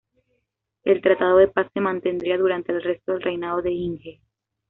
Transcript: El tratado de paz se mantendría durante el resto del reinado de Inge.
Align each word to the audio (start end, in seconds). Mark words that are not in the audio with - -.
El 0.83 0.99
tratado 1.03 1.37
de 1.37 1.47
paz 1.47 1.67
se 1.75 1.79
mantendría 1.79 2.35
durante 2.35 2.71
el 2.71 2.81
resto 2.81 3.11
del 3.11 3.21
reinado 3.21 3.61
de 3.61 3.69
Inge. 3.71 4.19